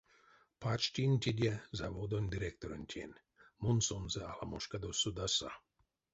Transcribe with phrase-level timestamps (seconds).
[0.61, 3.19] Пачтинь теде заводонь директоронтень,
[3.61, 5.51] мон сонзэ аламошкадо содаса.